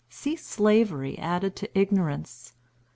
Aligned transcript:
See 0.09 0.35
slavery 0.35 1.15
added 1.19 1.55
to 1.57 1.79
ignorance. 1.79 2.53